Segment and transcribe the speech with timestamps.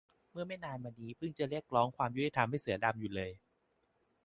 [0.31, 3.31] เมื่อไม่นานมานี้เพิ่งจะเรียกร้องความยุติธรรมให้เสือดำอยู่เลย